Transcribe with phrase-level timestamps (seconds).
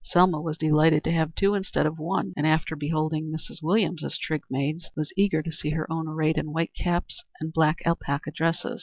[0.03, 3.61] Selma was delighted to have two instead of one, and, after beholding Mrs.
[3.61, 7.83] Williams's trig maids, was eager to see her own arrayed in white caps and black
[7.85, 8.79] alpaca dresses.